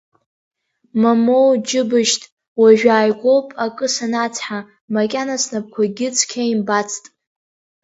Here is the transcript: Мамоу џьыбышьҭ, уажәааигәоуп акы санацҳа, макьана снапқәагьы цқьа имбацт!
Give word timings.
Мамоу 1.01 1.51
џьыбышьҭ, 1.67 2.21
уажәааигәоуп 2.59 3.47
акы 3.65 3.87
санацҳа, 3.95 4.59
макьана 4.93 5.35
снапқәагьы 5.43 6.07
цқьа 6.15 6.43
имбацт! 6.53 7.03